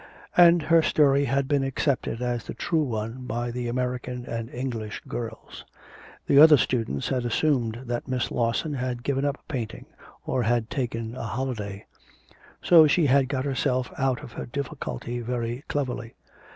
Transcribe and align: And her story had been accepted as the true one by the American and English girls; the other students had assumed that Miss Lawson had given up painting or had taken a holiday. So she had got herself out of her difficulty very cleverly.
And 0.35 0.63
her 0.63 0.81
story 0.81 1.25
had 1.25 1.47
been 1.47 1.63
accepted 1.63 2.23
as 2.23 2.43
the 2.43 2.55
true 2.55 2.81
one 2.81 3.27
by 3.27 3.51
the 3.51 3.67
American 3.67 4.25
and 4.25 4.49
English 4.49 4.99
girls; 5.07 5.63
the 6.25 6.39
other 6.39 6.57
students 6.57 7.09
had 7.09 7.23
assumed 7.23 7.83
that 7.85 8.07
Miss 8.07 8.31
Lawson 8.31 8.73
had 8.73 9.03
given 9.03 9.25
up 9.25 9.37
painting 9.47 9.85
or 10.25 10.41
had 10.41 10.71
taken 10.71 11.15
a 11.15 11.21
holiday. 11.25 11.85
So 12.63 12.87
she 12.87 13.05
had 13.05 13.29
got 13.29 13.45
herself 13.45 13.91
out 13.95 14.23
of 14.23 14.31
her 14.31 14.47
difficulty 14.47 15.19
very 15.19 15.63
cleverly. 15.67 16.15